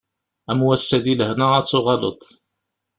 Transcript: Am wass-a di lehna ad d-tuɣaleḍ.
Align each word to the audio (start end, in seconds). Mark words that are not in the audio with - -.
Am 0.51 0.59
wass-a 0.65 0.97
di 1.03 1.13
lehna 1.19 1.47
ad 1.57 1.63
d-tuɣaleḍ. 1.65 2.21